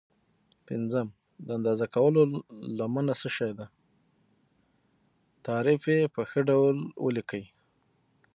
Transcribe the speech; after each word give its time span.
پنځم: 0.67 1.07
د 1.45 1.47
اندازه 1.57 1.85
کولو 1.95 2.21
لمنه 2.77 3.13
څه 3.21 3.29
شي 3.37 3.51
ده؟ 3.59 3.65
تعریف 5.47 5.81
یې 5.93 6.11
په 6.15 6.21
ښه 6.29 6.41
ډول 6.49 6.75
ولیکئ. 7.05 7.43